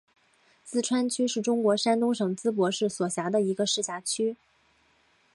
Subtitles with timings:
[0.67, 4.35] 淄川区是中国山东省淄博市所辖的一个市辖区。